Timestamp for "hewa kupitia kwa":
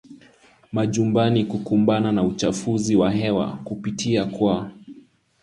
3.11-4.71